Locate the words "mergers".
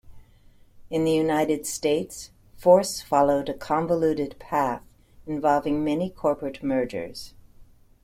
6.63-7.35